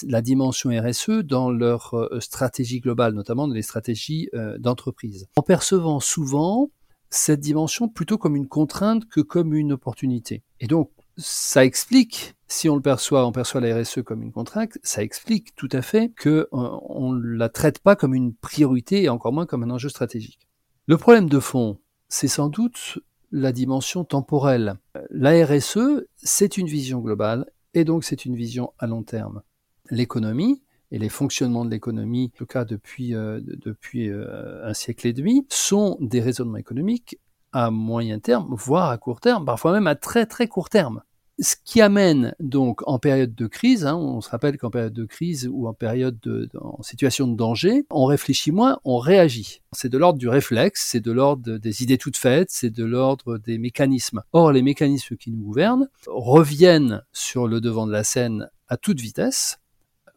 la 0.07 0.21
dimension 0.21 0.69
RSE 0.69 1.23
dans 1.23 1.51
leur 1.51 1.93
euh, 1.93 2.19
stratégie 2.19 2.79
globale, 2.79 3.13
notamment 3.13 3.47
dans 3.47 3.53
les 3.53 3.61
stratégies 3.61 4.29
euh, 4.33 4.57
d'entreprise, 4.57 5.27
en 5.35 5.41
percevant 5.41 5.99
souvent 5.99 6.69
cette 7.09 7.39
dimension 7.39 7.87
plutôt 7.87 8.17
comme 8.17 8.35
une 8.35 8.47
contrainte 8.47 9.05
que 9.05 9.21
comme 9.21 9.53
une 9.53 9.73
opportunité. 9.73 10.43
Et 10.59 10.67
donc, 10.67 10.91
ça 11.17 11.63
explique, 11.63 12.35
si 12.47 12.67
on 12.67 12.75
le 12.75 12.81
perçoit, 12.81 13.25
on 13.25 13.31
perçoit 13.31 13.61
la 13.61 13.79
RSE 13.79 14.01
comme 14.03 14.21
une 14.21 14.31
contrainte, 14.31 14.77
ça 14.83 15.01
explique 15.01 15.55
tout 15.55 15.69
à 15.71 15.81
fait 15.81 16.09
que 16.09 16.49
euh, 16.51 17.11
ne 17.13 17.37
la 17.37 17.49
traite 17.49 17.79
pas 17.79 17.95
comme 17.95 18.13
une 18.13 18.33
priorité 18.33 19.03
et 19.03 19.09
encore 19.09 19.33
moins 19.33 19.45
comme 19.45 19.63
un 19.63 19.69
enjeu 19.69 19.89
stratégique. 19.89 20.47
Le 20.87 20.97
problème 20.97 21.29
de 21.29 21.39
fond, 21.39 21.79
c'est 22.09 22.27
sans 22.27 22.49
doute 22.49 22.99
la 23.31 23.51
dimension 23.51 24.03
temporelle. 24.03 24.75
La 25.09 25.45
RSE, 25.45 26.05
c'est 26.15 26.57
une 26.57 26.67
vision 26.67 26.99
globale 26.99 27.45
et 27.73 27.83
donc 27.83 28.03
c'est 28.03 28.25
une 28.25 28.35
vision 28.35 28.73
à 28.77 28.87
long 28.87 29.03
terme 29.03 29.41
l'économie 29.89 30.61
et 30.91 30.99
les 30.99 31.09
fonctionnements 31.09 31.65
de 31.65 31.71
l'économie, 31.71 32.31
en 32.33 32.37
tout 32.37 32.45
cas 32.45 32.65
depuis, 32.65 33.15
euh, 33.15 33.39
depuis 33.43 34.09
euh, 34.09 34.65
un 34.65 34.73
siècle 34.73 35.07
et 35.07 35.13
demi, 35.13 35.45
sont 35.49 35.97
des 35.99 36.21
raisonnements 36.21 36.57
économiques 36.57 37.19
à 37.51 37.71
moyen 37.71 38.19
terme, 38.19 38.53
voire 38.57 38.89
à 38.89 38.97
court 38.97 39.21
terme, 39.21 39.45
parfois 39.45 39.71
même 39.71 39.87
à 39.87 39.95
très 39.95 40.25
très 40.25 40.47
court 40.47 40.69
terme. 40.69 41.01
Ce 41.39 41.55
qui 41.65 41.81
amène 41.81 42.33
donc 42.39 42.81
en 42.87 42.97
période 42.97 43.35
de 43.35 43.47
crise, 43.47 43.85
hein, 43.85 43.97
on 43.97 44.21
se 44.21 44.29
rappelle 44.29 44.57
qu'en 44.57 44.69
période 44.69 44.93
de 44.93 45.03
crise 45.03 45.49
ou 45.51 45.67
en 45.67 45.73
période 45.73 46.17
de, 46.21 46.49
en 46.61 46.81
situation 46.81 47.27
de 47.27 47.35
danger, 47.35 47.85
on 47.89 48.05
réfléchit 48.05 48.51
moins, 48.51 48.79
on 48.85 48.99
réagit. 48.99 49.61
C'est 49.73 49.89
de 49.89 49.97
l'ordre 49.97 50.17
du 50.17 50.29
réflexe, 50.29 50.85
c'est 50.89 51.01
de 51.01 51.11
l'ordre 51.11 51.57
des 51.57 51.83
idées 51.83 51.97
toutes 51.97 52.15
faites, 52.15 52.51
c'est 52.51 52.69
de 52.69 52.85
l'ordre 52.85 53.37
des 53.37 53.57
mécanismes. 53.57 54.21
Or, 54.31 54.53
les 54.53 54.61
mécanismes 54.61 55.17
qui 55.17 55.31
nous 55.31 55.43
gouvernent 55.43 55.89
reviennent 56.07 57.03
sur 57.11 57.47
le 57.47 57.59
devant 57.59 57.85
de 57.85 57.91
la 57.91 58.05
scène 58.05 58.49
à 58.69 58.77
toute 58.77 59.01
vitesse, 59.01 59.59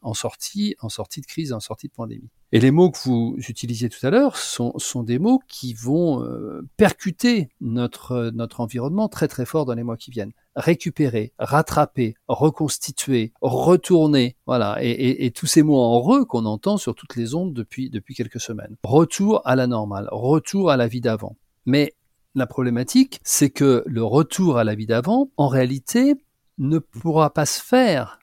en 0.02 0.14
sortie, 0.14 0.74
en 0.80 0.88
sortie 0.88 1.20
de 1.20 1.26
crise, 1.26 1.52
en 1.52 1.60
sortie 1.60 1.88
de 1.88 1.92
pandémie. 1.92 2.30
Et 2.52 2.60
les 2.60 2.70
mots 2.70 2.90
que 2.90 2.98
vous 3.04 3.36
utilisiez 3.48 3.88
tout 3.90 4.04
à 4.06 4.10
l'heure 4.10 4.36
sont, 4.36 4.72
sont 4.78 5.02
des 5.02 5.18
mots 5.18 5.40
qui 5.48 5.74
vont 5.74 6.24
euh, 6.24 6.66
percuter 6.76 7.50
notre, 7.60 8.30
notre 8.34 8.60
environnement 8.60 9.08
très 9.08 9.28
très 9.28 9.44
fort 9.44 9.66
dans 9.66 9.74
les 9.74 9.82
mois 9.82 9.96
qui 9.96 10.10
viennent. 10.10 10.32
Récupérer, 10.56 11.32
rattraper, 11.38 12.14
reconstituer, 12.26 13.32
retourner, 13.42 14.36
voilà, 14.46 14.78
et, 14.80 14.90
et, 14.90 15.26
et 15.26 15.30
tous 15.30 15.46
ces 15.46 15.62
mots 15.62 15.78
en 15.78 16.00
re 16.00 16.26
qu'on 16.26 16.46
entend 16.46 16.78
sur 16.78 16.94
toutes 16.94 17.16
les 17.16 17.34
ondes 17.34 17.52
depuis, 17.52 17.90
depuis 17.90 18.14
quelques 18.14 18.40
semaines. 18.40 18.76
Retour 18.82 19.42
à 19.44 19.54
la 19.54 19.66
normale, 19.66 20.08
retour 20.10 20.70
à 20.70 20.76
la 20.76 20.88
vie 20.88 21.00
d'avant. 21.02 21.36
Mais 21.66 21.94
la 22.34 22.46
problématique, 22.46 23.20
c'est 23.24 23.50
que 23.50 23.82
le 23.86 24.02
retour 24.04 24.58
à 24.58 24.64
la 24.64 24.74
vie 24.74 24.86
d'avant, 24.86 25.30
en 25.36 25.48
réalité, 25.48 26.14
ne 26.58 26.78
pourra 26.78 27.32
pas 27.32 27.46
se 27.46 27.62
faire 27.62 28.17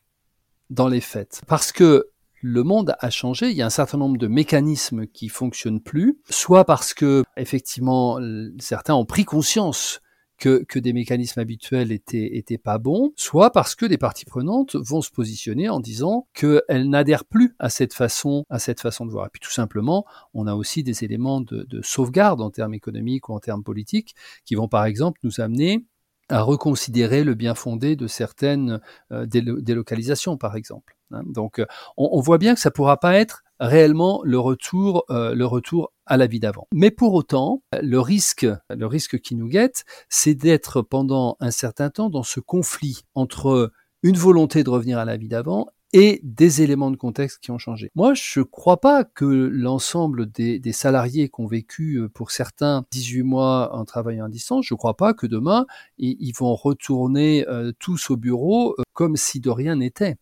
dans 0.70 0.88
les 0.88 1.02
faits. 1.02 1.42
Parce 1.48 1.72
que 1.72 2.10
le 2.42 2.64
monde 2.64 2.96
a 3.00 3.10
changé, 3.10 3.50
il 3.50 3.58
y 3.58 3.62
a 3.62 3.66
un 3.66 3.72
certain 3.72 3.98
nombre 3.98 4.18
de 4.18 4.28
mécanismes 4.28 5.08
qui 5.08 5.30
fonctionnent 5.30 5.82
plus, 5.82 6.20
soit 6.30 6.66
parce 6.66 6.94
que 6.94 7.24
effectivement 7.38 8.20
certains 8.60 8.94
ont 8.94 9.06
pris 9.06 9.26
conscience 9.26 10.02
que, 10.38 10.64
que 10.68 10.80
des 10.80 10.94
mécanismes 10.94 11.40
habituels 11.40 11.92
étaient, 11.92 12.38
étaient 12.38 12.58
pas 12.58 12.78
bons, 12.78 13.12
soit 13.16 13.52
parce 13.52 13.74
que 13.74 13.86
des 13.86 13.98
parties 13.98 14.26
prenantes 14.26 14.76
vont 14.76 15.02
se 15.02 15.10
positionner 15.12 15.70
en 15.70 15.80
disant 15.80 16.28
qu'elles 16.34 16.90
n'adhèrent 16.90 17.26
plus 17.26 17.56
à 17.58 17.70
cette 17.70 17.94
façon, 17.94 18.46
à 18.50 18.60
cette 18.60 18.82
façon 18.82 19.06
de 19.06 19.12
voir. 19.12 19.28
Et 19.28 19.30
puis 19.32 19.42
tout 19.42 19.52
simplement, 19.52 20.06
on 20.34 20.46
a 20.46 20.54
aussi 20.54 20.84
des 20.84 21.04
éléments 21.04 21.42
de, 21.42 21.64
de 21.64 21.82
sauvegarde 21.82 22.42
en 22.42 22.52
termes 22.52 22.74
économiques 22.74 23.30
ou 23.30 23.34
en 23.34 23.40
termes 23.40 23.64
politiques 23.64 24.16
qui 24.44 24.56
vont 24.56 24.68
par 24.68 24.86
exemple 24.86 25.20
nous 25.24 25.40
amener 25.40 25.86
à 26.30 26.42
reconsidérer 26.42 27.24
le 27.24 27.36
bien 27.36 27.56
fondé 27.56 27.96
de 27.96 28.08
certaines 28.08 28.80
euh, 29.12 29.26
délocalisations, 29.26 30.38
par 30.38 30.56
exemple. 30.56 30.96
Hein. 31.12 31.22
Donc, 31.26 31.60
euh, 31.60 31.66
on, 31.98 32.20
voit 32.20 32.38
bien 32.38 32.56
que 32.56 32.60
ça 32.60 32.72
pourra 32.72 32.98
pas 32.98 33.16
être 33.16 33.44
réellement 33.60 34.22
le 34.24 34.40
retour, 34.40 35.06
euh, 35.10 35.36
le 35.36 35.46
retour 35.46 35.94
à 36.06 36.18
la 36.18 36.28
vie 36.28 36.40
d'avant. 36.40 36.68
Mais 36.74 36.92
pour 36.92 37.14
autant, 37.14 37.62
le 37.82 38.00
risque, 38.00 38.48
le 38.70 38.86
risque 38.86 39.20
qui 39.20 39.36
nous 39.36 39.48
guette, 39.48 39.86
c'est 40.10 40.36
d'être 40.36 40.82
pendant 40.82 41.38
un 41.40 41.52
certain 41.52 41.90
temps 41.90 42.10
dans 42.10 42.24
ce 42.24 42.40
conflit 42.40 43.04
entre 43.14 43.72
une 44.04 44.18
volonté 44.18 44.64
de 44.64 44.70
revenir 44.70 45.00
à 45.00 45.06
la 45.06 45.18
vie 45.18 45.30
d'avant 45.30 45.68
et 45.96 46.20
des 46.24 46.62
éléments 46.62 46.92
de 46.92 46.98
contexte 46.98 47.40
qui 47.40 47.52
ont 47.52 47.58
changé. 47.58 47.90
Moi, 47.96 48.14
je 48.16 48.42
crois 48.42 48.82
pas 48.82 49.06
que 49.06 49.24
l'ensemble 49.24 50.30
des, 50.30 50.74
salariés 50.74 51.30
qui 51.30 51.40
ont 51.40 51.48
vécu 51.48 51.96
euh, 51.96 52.10
pour 52.10 52.32
certains 52.32 52.84
18 52.92 53.24
mois 53.24 53.74
en 53.74 53.86
travaillant 53.86 54.26
à 54.26 54.30
distance, 54.30 54.66
je 54.68 54.74
crois 54.74 54.98
pas 54.98 55.14
que 55.14 55.26
demain 55.26 55.66
ils, 55.98 56.34
vont 56.38 56.54
retourner 56.54 57.48
euh, 57.48 57.72
tous 57.80 58.10
au 58.10 58.18
bureau 58.18 58.76
euh, 58.78 58.84
comme 58.92 59.16
si 59.16 59.40
de 59.40 59.50
rien 59.50 59.78
n'était. 59.78 60.18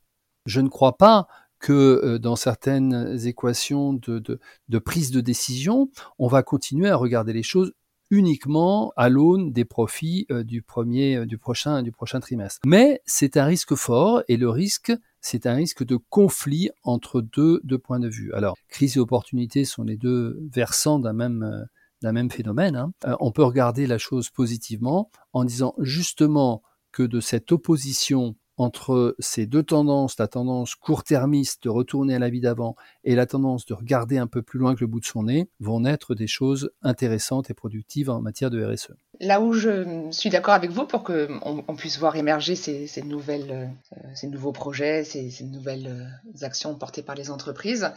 Je 0.45 0.61
ne 0.61 0.69
crois 0.69 0.95
pas 0.95 1.27
que 1.57 2.17
dans 2.17 2.35
certaines 2.35 3.17
équations 3.25 3.93
de, 3.93 4.19
de, 4.19 4.39
de, 4.69 4.77
prise 4.77 5.09
de 5.09 5.21
décision, 5.21 5.89
on 6.19 6.27
va 6.27 6.43
continuer 6.43 6.89
à 6.89 6.97
regarder 6.97 7.33
les 7.33 7.41
choses 7.41 7.73
uniquement 8.11 8.91
à 8.95 9.09
l'aune 9.09 9.53
des 9.53 9.65
profits 9.65 10.27
du 10.29 10.61
premier, 10.61 11.25
du 11.25 11.37
prochain, 11.37 11.81
du 11.81 11.93
prochain 11.93 12.19
trimestre. 12.19 12.59
Mais 12.65 13.01
c'est 13.05 13.37
un 13.37 13.45
risque 13.45 13.75
fort 13.75 14.23
et 14.27 14.35
le 14.35 14.49
risque, 14.49 14.91
c'est 15.23 15.47
un 15.47 15.55
risque 15.55 15.83
de 15.83 15.95
conflit 15.95 16.69
entre 16.83 17.21
deux, 17.21 17.61
points 17.81 17.99
de 17.99 18.09
vue. 18.09 18.31
Alors, 18.33 18.57
crise 18.67 18.97
et 18.97 18.99
opportunité 18.99 19.63
sont 19.63 19.83
les 19.83 19.97
deux 19.97 20.37
versants 20.51 20.99
d'un 20.99 21.13
même, 21.13 21.65
même 22.11 22.29
phénomène. 22.29 22.75
Hein. 22.75 22.93
Euh, 23.05 23.15
on 23.21 23.31
peut 23.31 23.43
regarder 23.43 23.87
la 23.87 23.97
chose 23.97 24.29
positivement 24.29 25.09
en 25.31 25.45
disant 25.45 25.73
justement 25.79 26.61
que 26.91 27.03
de 27.03 27.21
cette 27.21 27.51
opposition 27.53 28.35
entre 28.57 29.15
ces 29.19 29.45
deux 29.45 29.63
tendances, 29.63 30.17
la 30.19 30.27
tendance 30.27 30.75
court-termiste 30.75 31.63
de 31.63 31.69
retourner 31.69 32.15
à 32.15 32.19
la 32.19 32.29
vie 32.29 32.41
d'avant 32.41 32.75
et 33.03 33.15
la 33.15 33.25
tendance 33.25 33.65
de 33.65 33.73
regarder 33.73 34.17
un 34.17 34.27
peu 34.27 34.41
plus 34.41 34.59
loin 34.59 34.75
que 34.75 34.81
le 34.81 34.87
bout 34.87 34.99
de 34.99 35.05
son 35.05 35.23
nez, 35.23 35.49
vont 35.59 35.81
naître 35.81 36.15
des 36.15 36.27
choses 36.27 36.71
intéressantes 36.81 37.49
et 37.49 37.53
productives 37.53 38.09
en 38.09 38.21
matière 38.21 38.49
de 38.49 38.63
RSE. 38.63 38.91
Là 39.19 39.41
où 39.41 39.53
je 39.53 40.07
suis 40.11 40.29
d'accord 40.29 40.53
avec 40.53 40.71
vous 40.71 40.85
pour 40.85 41.03
qu'on 41.03 41.63
on 41.67 41.75
puisse 41.75 41.99
voir 41.99 42.15
émerger 42.15 42.55
ces, 42.55 42.87
euh, 42.97 44.27
nouveaux 44.27 44.51
projets, 44.51 45.03
ces, 45.03 45.29
ces 45.29 45.43
nouvelles 45.43 45.87
euh, 45.87 46.45
actions 46.45 46.75
portées 46.75 47.03
par 47.03 47.15
les 47.15 47.29
entreprises, 47.29 47.91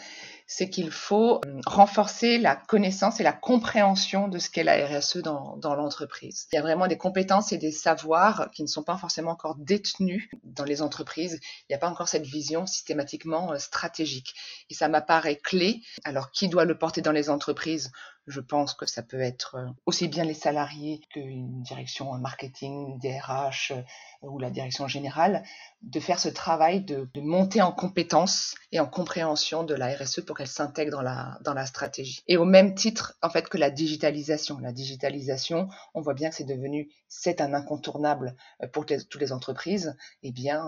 c'est 0.46 0.70
qu'il 0.70 0.90
faut 0.90 1.40
euh, 1.44 1.60
renforcer 1.66 2.38
la 2.38 2.56
connaissance 2.56 3.20
et 3.20 3.22
la 3.22 3.32
compréhension 3.32 4.28
de 4.28 4.38
ce 4.38 4.48
qu'est 4.48 4.64
la 4.64 4.86
RSE 4.86 5.18
dans, 5.18 5.56
dans 5.56 5.74
l'entreprise. 5.74 6.46
Il 6.52 6.56
y 6.56 6.58
a 6.58 6.62
vraiment 6.62 6.86
des 6.86 6.96
compétences 6.96 7.52
et 7.52 7.58
des 7.58 7.72
savoirs 7.72 8.48
qui 8.52 8.62
ne 8.62 8.68
sont 8.68 8.82
pas 8.82 8.96
forcément 8.96 9.32
encore 9.32 9.56
détenus 9.56 10.28
dans 10.44 10.64
les 10.64 10.82
entreprises. 10.82 11.40
Il 11.62 11.66
n'y 11.70 11.76
a 11.76 11.78
pas 11.78 11.88
encore 11.88 12.08
cette 12.08 12.26
vision 12.26 12.66
systématiquement 12.66 13.58
stratégique. 13.58 14.34
Et 14.70 14.74
ça 14.74 14.88
m'apparaît 14.88 15.36
clé. 15.36 15.82
Alors, 16.04 16.30
qui 16.30 16.48
doit 16.48 16.64
le 16.64 16.78
porter 16.78 17.02
dans 17.02 17.12
les 17.12 17.28
entreprises? 17.30 17.90
Je 18.26 18.40
pense 18.40 18.74
que 18.74 18.86
ça 18.86 19.02
peut 19.02 19.20
être 19.20 19.56
euh, 19.56 19.68
aussi 19.86 20.08
bien 20.08 20.24
les 20.24 20.34
salariés 20.34 21.00
qu'une 21.10 21.62
direction 21.62 22.12
marketing, 22.18 22.98
DRH 22.98 23.72
euh, 23.72 23.82
ou 24.22 24.38
la 24.38 24.50
direction 24.50 24.88
générale, 24.88 25.44
de 25.82 26.00
faire 26.00 26.18
ce 26.18 26.28
travail 26.28 26.80
de, 26.82 27.08
monter 27.16 27.62
en 27.62 27.72
compétences 27.72 28.54
et 28.72 28.80
en 28.80 28.86
compréhension 28.86 29.64
de 29.64 29.74
la 29.74 29.94
RSE 29.94 30.20
pour 30.20 30.36
qu'elle 30.36 30.48
s'intègre 30.48 30.90
dans 30.90 31.02
la, 31.02 31.38
dans 31.44 31.54
la 31.54 31.66
stratégie. 31.66 32.22
Et 32.26 32.36
au 32.36 32.44
même 32.44 32.74
titre, 32.74 33.16
en 33.22 33.30
fait, 33.30 33.48
que 33.48 33.58
la 33.58 33.70
digitalisation. 33.70 34.58
La 34.58 34.72
digitalisation, 34.72 35.68
on 35.94 36.00
voit 36.00 36.14
bien 36.14 36.30
que 36.30 36.36
c'est 36.36 36.44
devenu, 36.44 36.90
c'est 37.08 37.40
un 37.40 37.54
incontournable 37.54 38.36
euh, 38.62 38.66
pour 38.68 38.86
toutes 38.86 39.20
les 39.20 39.32
entreprises. 39.32 39.96
Eh 40.22 40.32
bien, 40.32 40.64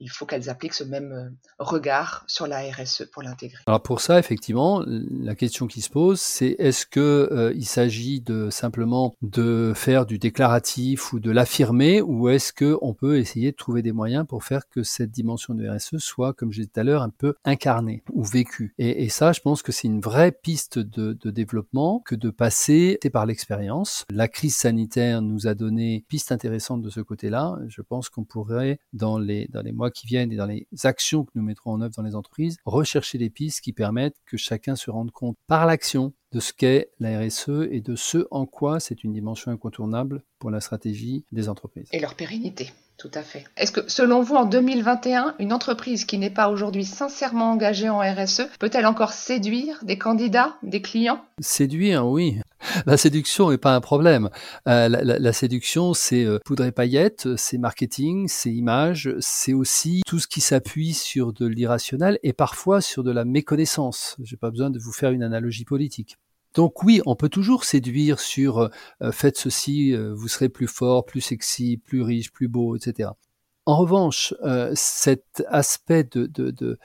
il 0.00 0.10
faut 0.10 0.26
qu'elles 0.26 0.48
appliquent 0.50 0.74
ce 0.74 0.84
même 0.84 1.36
regard 1.58 2.24
sur 2.26 2.46
la 2.46 2.60
RSE 2.60 3.04
pour 3.12 3.22
l'intégrer. 3.22 3.62
Alors 3.66 3.82
pour 3.82 4.00
ça, 4.00 4.18
effectivement, 4.18 4.82
la 4.86 5.34
question 5.34 5.66
qui 5.66 5.80
se 5.80 5.90
pose, 5.90 6.20
c'est 6.20 6.56
est-ce 6.58 6.86
euh, 7.00 7.52
il 7.54 7.66
s'agit 7.66 8.20
de 8.20 8.50
simplement 8.50 9.14
de 9.22 9.72
faire 9.74 10.06
du 10.06 10.18
déclaratif 10.18 11.12
ou 11.12 11.20
de 11.20 11.30
l'affirmer, 11.30 12.02
ou 12.02 12.28
est-ce 12.28 12.52
que 12.52 12.76
on 12.82 12.94
peut 12.94 13.18
essayer 13.18 13.52
de 13.52 13.56
trouver 13.56 13.82
des 13.82 13.92
moyens 13.92 14.26
pour 14.26 14.44
faire 14.44 14.68
que 14.68 14.82
cette 14.82 15.10
dimension 15.10 15.54
de 15.54 15.68
RSE 15.68 15.98
soit, 15.98 16.32
comme 16.32 16.52
je 16.52 16.60
disais 16.60 16.70
tout 16.72 16.80
à 16.80 16.84
l'heure, 16.84 17.02
un 17.02 17.10
peu 17.10 17.34
incarnée 17.44 18.02
ou 18.12 18.24
vécue. 18.24 18.74
Et, 18.78 19.08
ça, 19.08 19.32
je 19.32 19.40
pense 19.40 19.62
que 19.62 19.72
c'est 19.72 19.88
une 19.88 20.00
vraie 20.00 20.32
piste 20.32 20.78
de, 20.78 21.12
de, 21.12 21.30
développement 21.30 22.02
que 22.04 22.14
de 22.14 22.30
passer 22.30 22.98
par 23.12 23.26
l'expérience. 23.26 24.04
La 24.10 24.28
crise 24.28 24.56
sanitaire 24.56 25.22
nous 25.22 25.46
a 25.46 25.54
donné 25.54 26.04
piste 26.08 26.32
intéressante 26.32 26.82
de 26.82 26.90
ce 26.90 27.00
côté-là. 27.00 27.56
Je 27.68 27.82
pense 27.82 28.08
qu'on 28.08 28.24
pourrait, 28.24 28.78
dans 28.92 29.18
les, 29.18 29.46
dans 29.48 29.62
les 29.62 29.72
mois 29.72 29.90
qui 29.90 30.06
viennent 30.06 30.32
et 30.32 30.36
dans 30.36 30.46
les 30.46 30.66
actions 30.84 31.24
que 31.24 31.32
nous 31.34 31.42
mettrons 31.42 31.72
en 31.72 31.80
œuvre 31.80 31.94
dans 31.96 32.02
les 32.02 32.14
entreprises, 32.14 32.56
rechercher 32.64 33.18
des 33.18 33.30
pistes 33.30 33.60
qui 33.60 33.72
permettent 33.72 34.16
que 34.26 34.36
chacun 34.36 34.76
se 34.76 34.90
rende 34.90 35.10
compte 35.10 35.36
par 35.46 35.66
l'action 35.66 36.12
de 36.32 36.40
ce 36.40 36.52
qu'est 36.52 36.90
la 36.98 37.20
RSE 37.20 37.68
et 37.70 37.80
de 37.80 37.96
ce 37.96 38.26
en 38.30 38.46
quoi 38.46 38.80
c'est 38.80 39.04
une 39.04 39.12
dimension 39.12 39.50
incontournable 39.50 40.22
pour 40.38 40.50
la 40.50 40.60
stratégie 40.60 41.24
des 41.32 41.48
entreprises. 41.48 41.88
Et 41.92 42.00
leur 42.00 42.14
pérennité. 42.14 42.70
Tout 42.98 43.10
à 43.12 43.22
fait. 43.22 43.44
Est-ce 43.58 43.72
que, 43.72 43.82
selon 43.88 44.22
vous, 44.22 44.36
en 44.36 44.46
2021, 44.46 45.34
une 45.38 45.52
entreprise 45.52 46.06
qui 46.06 46.16
n'est 46.16 46.30
pas 46.30 46.48
aujourd'hui 46.48 46.86
sincèrement 46.86 47.50
engagée 47.52 47.90
en 47.90 47.98
RSE 47.98 48.48
peut-elle 48.58 48.86
encore 48.86 49.12
séduire 49.12 49.78
des 49.82 49.98
candidats, 49.98 50.56
des 50.62 50.80
clients? 50.80 51.22
Séduire, 51.42 52.06
oui. 52.06 52.40
La 52.86 52.96
séduction 52.96 53.50
n'est 53.50 53.58
pas 53.58 53.74
un 53.74 53.82
problème. 53.82 54.30
Euh, 54.66 54.88
la, 54.88 55.32
séduction, 55.34 55.92
c'est 55.92 56.24
euh, 56.24 56.38
poudre 56.42 56.64
et 56.64 56.72
paillettes, 56.72 57.36
c'est 57.36 57.58
marketing, 57.58 58.28
c'est 58.28 58.50
image, 58.50 59.14
c'est 59.20 59.52
aussi 59.52 60.00
tout 60.06 60.18
ce 60.18 60.26
qui 60.26 60.40
s'appuie 60.40 60.94
sur 60.94 61.34
de 61.34 61.46
l'irrationnel 61.46 62.18
et 62.22 62.32
parfois 62.32 62.80
sur 62.80 63.04
de 63.04 63.10
la 63.10 63.26
méconnaissance. 63.26 64.16
J'ai 64.22 64.38
pas 64.38 64.50
besoin 64.50 64.70
de 64.70 64.78
vous 64.78 64.92
faire 64.92 65.10
une 65.10 65.22
analogie 65.22 65.66
politique. 65.66 66.16
Donc 66.56 66.82
oui, 66.82 67.02
on 67.04 67.16
peut 67.16 67.28
toujours 67.28 67.64
séduire 67.64 68.18
sur 68.18 68.58
euh, 68.58 68.68
euh, 69.02 69.12
faites 69.12 69.36
ceci, 69.36 69.92
euh, 69.92 70.14
vous 70.14 70.26
serez 70.26 70.48
plus 70.48 70.66
fort, 70.66 71.04
plus 71.04 71.20
sexy, 71.20 71.76
plus 71.76 72.00
riche, 72.00 72.32
plus 72.32 72.48
beau, 72.48 72.76
etc. 72.76 73.10
En 73.66 73.76
revanche, 73.76 74.32
cet 74.74 75.44
aspect 75.48 76.04
de, 76.04 76.78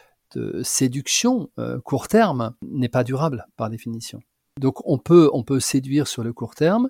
séduction 0.64 1.52
court 1.86 2.08
terme 2.08 2.56
n'est 2.64 2.90
pas 2.90 3.04
durable 3.04 3.46
par 3.56 3.70
définition. 3.70 4.20
Donc 4.60 4.82
on 4.86 4.98
peut, 4.98 5.30
on 5.32 5.44
peut 5.44 5.60
séduire 5.60 6.08
sur 6.08 6.24
le 6.24 6.34
court 6.34 6.56
terme, 6.56 6.90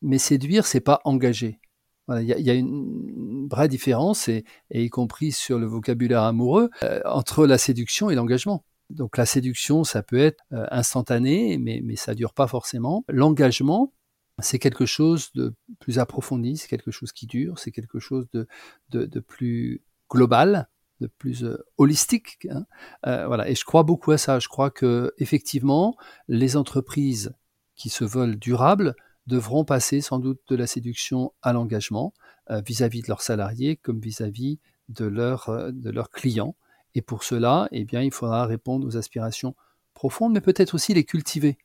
mais 0.00 0.18
séduire, 0.18 0.66
c'est 0.66 0.80
pas 0.80 1.00
engager. 1.04 1.60
Il 2.08 2.24
y, 2.24 2.50
a 2.50 2.54
une 2.54 3.46
vraie 3.48 3.68
différence, 3.68 4.26
et, 4.26 4.44
y 4.70 4.90
compris 4.90 5.30
sur 5.30 5.60
le 5.60 5.66
vocabulaire 5.66 6.24
amoureux, 6.24 6.68
entre 7.04 7.46
la 7.46 7.58
séduction 7.58 8.10
et 8.10 8.16
l'engagement. 8.16 8.64
Donc 8.92 9.16
la 9.16 9.26
séduction, 9.26 9.84
ça 9.84 10.02
peut 10.02 10.18
être 10.18 10.42
euh, 10.52 10.66
instantané, 10.70 11.58
mais, 11.58 11.80
mais 11.82 11.96
ça 11.96 12.14
dure 12.14 12.34
pas 12.34 12.46
forcément. 12.46 13.04
L'engagement, 13.08 13.92
c'est 14.38 14.58
quelque 14.58 14.86
chose 14.86 15.30
de 15.34 15.54
plus 15.80 15.98
approfondi, 15.98 16.56
c'est 16.56 16.68
quelque 16.68 16.90
chose 16.90 17.12
qui 17.12 17.26
dure, 17.26 17.58
c'est 17.58 17.70
quelque 17.70 17.98
chose 17.98 18.26
de, 18.32 18.46
de, 18.90 19.20
plus 19.20 19.82
global, 20.10 20.68
de 21.00 21.06
plus 21.06 21.44
euh, 21.44 21.56
holistique. 21.78 22.46
Hein. 22.50 22.66
Euh, 23.06 23.26
voilà. 23.26 23.48
Et 23.48 23.54
je 23.54 23.64
crois 23.64 23.82
beaucoup 23.82 24.12
à 24.12 24.18
ça. 24.18 24.38
Je 24.38 24.48
crois 24.48 24.70
que 24.70 25.12
effectivement, 25.18 25.96
les 26.28 26.56
entreprises 26.56 27.34
qui 27.76 27.88
se 27.88 28.04
veulent 28.04 28.36
durables 28.36 28.94
devront 29.26 29.64
passer 29.64 30.00
sans 30.00 30.18
doute 30.18 30.40
de 30.48 30.56
la 30.56 30.66
séduction 30.66 31.32
à 31.42 31.52
l'engagement 31.52 32.12
vis-à-vis 32.50 33.02
de 33.02 33.08
leurs 33.08 33.22
salariés 33.22 33.76
comme 33.76 34.00
vis-à-vis 34.00 34.58
de, 34.88 35.06
leur, 35.06 35.72
de 35.72 35.90
leurs 35.90 36.10
clients. 36.10 36.56
Et 36.94 37.02
pour 37.02 37.24
cela, 37.24 37.68
eh 37.72 37.84
bien, 37.84 38.02
il 38.02 38.12
faudra 38.12 38.46
répondre 38.46 38.86
aux 38.86 38.96
aspirations 38.96 39.54
profondes, 39.94 40.32
mais 40.32 40.40
peut-être 40.40 40.74
aussi 40.74 40.94
les 40.94 41.04
cultiver. 41.04 41.58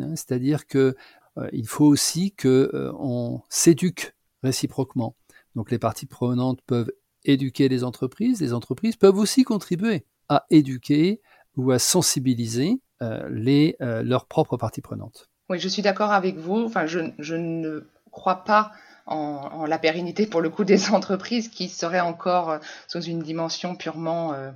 Hein. 0.00 0.14
C'est-à-dire 0.16 0.66
que 0.66 0.96
euh, 1.38 1.48
il 1.52 1.66
faut 1.66 1.86
aussi 1.86 2.32
que 2.32 2.70
euh, 2.74 2.92
on 2.98 3.42
s'éduque 3.48 4.14
réciproquement. 4.42 5.16
Donc 5.54 5.70
les 5.70 5.78
parties 5.78 6.06
prenantes 6.06 6.60
peuvent 6.66 6.92
éduquer 7.24 7.68
les 7.68 7.82
entreprises, 7.84 8.40
les 8.40 8.52
entreprises 8.52 8.96
peuvent 8.96 9.18
aussi 9.18 9.42
contribuer 9.44 10.06
à 10.28 10.46
éduquer 10.50 11.20
ou 11.56 11.72
à 11.72 11.78
sensibiliser 11.78 12.80
euh, 13.02 13.28
les, 13.30 13.76
leurs 13.80 14.26
propres 14.26 14.56
parties 14.56 14.80
prenantes. 14.80 15.28
Oui, 15.48 15.58
je 15.58 15.68
suis 15.68 15.82
d'accord 15.82 16.12
avec 16.12 16.36
vous. 16.36 16.62
Enfin, 16.64 16.86
je 16.86 17.34
ne 17.34 17.80
crois 18.10 18.44
pas 18.44 18.72
en, 19.08 19.66
la 19.66 19.78
pérennité 19.78 20.26
pour 20.26 20.40
le 20.40 20.50
coup 20.50 20.64
des 20.64 20.90
entreprises 20.90 21.48
qui 21.48 21.68
seraient 21.68 22.00
encore 22.00 22.50
euh, 22.50 22.58
sous 22.86 23.02
une 23.02 23.20
dimension 23.20 23.74
purement 23.74 24.34
euh, 24.34 24.50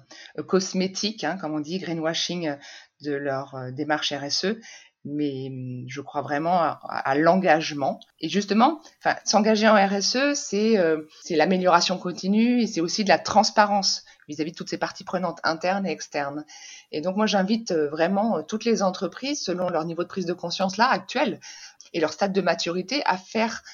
cosmétique, 0.47 1.25
hein, 1.25 1.37
comme 1.40 1.54
on 1.54 1.61
dit, 1.61 1.78
greenwashing 1.78 2.54
de 3.02 3.12
leur 3.12 3.54
euh, 3.54 3.71
démarche 3.71 4.12
RSE. 4.12 4.59
Mais 5.04 5.49
hum, 5.49 5.85
je 5.88 6.00
crois 6.00 6.23
vraiment 6.23 6.61
à, 6.61 7.14
l'engagement. 7.16 7.99
Et 8.21 8.28
justement, 8.28 8.80
s'engager 9.25 9.68
en 9.68 9.75
RSE, 9.75 10.35
c'est 10.35 10.76
c'est 11.25 11.35
l'amélioration 11.35 11.99
continue 11.99 12.62
et 12.62 12.68
c'est 12.68 12.80
aussi 12.80 13.02
de 13.02 13.09
la 13.09 13.18
transparence 13.18 14.04
vis-à-vis 14.28 14.50
-vis 14.50 14.54
de 14.54 14.59
toutes 14.59 14.68
ces 14.68 14.78
parties 14.78 15.02
prenantes 15.02 15.40
internes 15.42 15.88
et 15.88 15.90
externes. 15.90 16.44
Et 16.92 17.00
donc 17.00 17.16
moi, 17.16 17.26
j'invite 17.26 17.73
vraiment 17.73 18.44
toutes 18.44 18.64
les 18.64 18.80
entreprises, 18.80 19.42
selon 19.42 19.71
leur 19.71 19.85
niveau 19.85 20.04
de 20.04 20.09
prise 20.09 20.26
de 20.26 20.35
conscience 20.35 20.76
là 20.76 20.88
actuel 20.88 21.40
et 21.92 21.99
leur 21.99 22.12
stade 22.12 22.32
de 22.32 22.40
maturité, 22.40 23.02
à 23.04 23.16
faire 23.16 23.64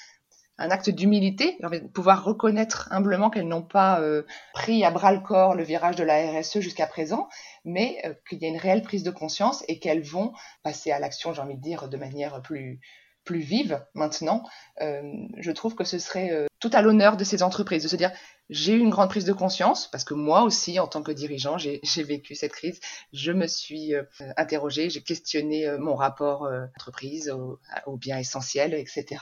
un 0.59 0.71
acte 0.71 0.91
d'humilité, 0.91 1.57
pouvoir 1.95 2.25
reconnaître 2.25 2.89
humblement 2.91 3.31
qu'elles 3.31 3.47
n'ont 3.47 3.63
pas 3.63 4.01
euh, 4.01 4.25
pris 4.53 4.85
à 4.85 4.91
bras 4.91 5.13
le 5.13 5.21
corps 5.21 5.55
le 5.55 5.63
virage 5.63 5.97
de 5.97 6.05
la 6.05 6.41
RSE 6.41 6.61
jusqu'à 6.61 6.87
présent, 6.87 7.29
mais 7.65 7.99
euh, 8.05 8.15
qu'il 8.29 8.39
y 8.39 8.45
a 8.45 8.49
une 8.49 8.57
réelle 8.57 8.83
prise 8.83 9.05
de 9.05 9.11
conscience 9.11 9.65
et 9.69 9.79
qu'elles 9.79 10.03
vont 10.03 10.33
passer 10.63 10.91
à 10.91 10.99
l'action, 10.99 11.33
j'ai 11.33 11.41
envie 11.41 11.57
de 11.57 11.63
dire, 11.63 11.89
de 11.89 11.97
manière 11.97 12.43
plus 12.43 12.81
plus 13.25 13.41
vive 13.41 13.85
maintenant. 13.95 14.43
Euh, 14.81 15.03
je 15.37 15.51
trouve 15.53 15.75
que 15.75 15.85
ce 15.85 15.99
serait 15.99 16.48
tout 16.61 16.71
à 16.73 16.83
l'honneur 16.83 17.17
de 17.17 17.25
ces 17.25 17.43
entreprises, 17.43 17.83
de 17.83 17.89
se 17.89 17.97
dire 17.97 18.11
j'ai 18.51 18.73
eu 18.73 18.79
une 18.79 18.91
grande 18.91 19.11
prise 19.11 19.25
de 19.25 19.33
conscience 19.33 19.91
parce 19.91 20.05
que 20.05 20.15
moi 20.15 20.43
aussi, 20.43 20.81
en 20.81 20.87
tant 20.87 21.03
que 21.03 21.13
dirigeant, 21.13 21.59
j'ai 21.59 22.03
vécu 22.03 22.35
cette 22.35 22.53
crise. 22.53 22.81
Je 23.13 23.33
me 23.33 23.47
suis 23.47 23.95
euh, 23.95 24.05
interrogée, 24.37 24.89
j'ai 24.89 25.03
questionné 25.03 25.67
euh, 25.67 25.79
mon 25.79 25.95
rapport 25.95 26.45
euh, 26.45 26.65
entreprise 26.77 27.31
aux 27.31 27.59
au 27.87 27.97
biens 27.97 28.19
essentiels, 28.19 28.75
etc. 28.75 29.21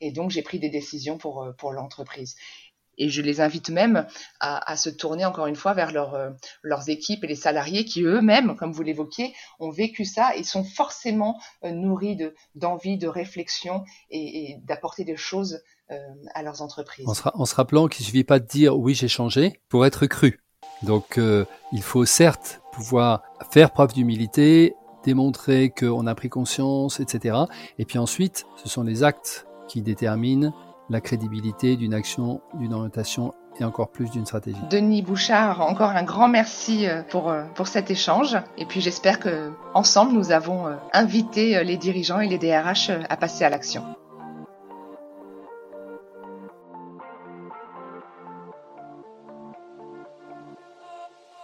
Et 0.00 0.12
donc 0.12 0.30
j'ai 0.30 0.42
pris 0.42 0.58
des 0.58 0.68
décisions 0.68 1.18
pour 1.18 1.48
pour 1.56 1.72
l'entreprise. 1.72 2.36
Et 3.00 3.10
je 3.10 3.22
les 3.22 3.40
invite 3.40 3.70
même 3.70 4.08
à, 4.40 4.76
se 4.76 4.90
tourner 4.90 5.24
encore 5.24 5.46
une 5.46 5.54
fois 5.54 5.72
vers 5.72 5.92
leur, 5.92 6.32
leurs 6.62 6.88
équipes 6.88 7.22
et 7.22 7.28
les 7.28 7.36
salariés 7.36 7.84
qui 7.84 8.02
eux-mêmes, 8.02 8.56
comme 8.56 8.72
vous 8.72 8.82
l'évoquiez, 8.82 9.32
ont 9.60 9.70
vécu 9.70 10.04
ça 10.04 10.34
et 10.34 10.42
sont 10.42 10.64
forcément 10.64 11.40
nourris 11.62 12.18
d'envie, 12.56 12.98
de, 12.98 13.06
réflexion 13.06 13.84
et, 14.10 14.56
d'apporter 14.64 15.04
des 15.04 15.16
choses 15.16 15.54
euh, 15.54 15.58
à 16.34 16.42
leurs 16.42 16.62
entreprises. 16.62 17.06
En 17.08 17.44
se, 17.44 17.54
rappelant 17.54 17.88
qu'il 17.88 18.04
ne 18.04 18.06
suffit 18.06 18.24
pas 18.24 18.38
de 18.38 18.46
dire 18.46 18.78
oui 18.78 18.94
j'ai 18.94 19.08
changé 19.08 19.60
pour 19.68 19.86
être 19.86 20.06
cru. 20.06 20.40
Donc 20.82 21.18
euh, 21.18 21.44
il 21.72 21.82
faut 21.82 22.04
certes 22.04 22.60
pouvoir 22.72 23.22
faire 23.50 23.70
preuve 23.70 23.92
d'humilité, 23.92 24.74
démontrer 25.04 25.70
qu'on 25.70 26.06
a 26.06 26.14
pris 26.14 26.28
conscience, 26.28 27.00
etc. 27.00 27.36
Et 27.78 27.84
puis 27.84 27.98
ensuite, 27.98 28.44
ce 28.56 28.68
sont 28.68 28.82
les 28.82 29.02
actes 29.02 29.46
qui 29.66 29.82
déterminent 29.82 30.52
la 30.90 31.00
crédibilité 31.00 31.76
d'une 31.76 31.94
action, 31.94 32.40
d'une 32.54 32.72
orientation 32.72 33.34
et 33.60 33.64
encore 33.64 33.90
plus 33.90 34.10
d'une 34.10 34.24
stratégie. 34.24 34.60
Denis 34.70 35.02
Bouchard, 35.02 35.60
encore 35.60 35.90
un 35.90 36.04
grand 36.04 36.28
merci 36.28 36.86
euh, 36.86 37.02
pour, 37.02 37.34
pour 37.54 37.66
cet 37.66 37.90
échange. 37.90 38.38
Et 38.56 38.64
puis 38.64 38.80
j'espère 38.80 39.18
que 39.18 39.50
ensemble 39.74 40.12
nous 40.12 40.30
avons 40.30 40.66
invité 40.92 41.64
les 41.64 41.76
dirigeants 41.76 42.20
et 42.20 42.28
les 42.28 42.38
DRH 42.38 42.90
à 43.08 43.16
passer 43.16 43.44
à 43.44 43.50
l'action. 43.50 43.84